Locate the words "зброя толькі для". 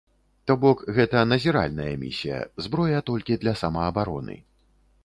2.69-3.57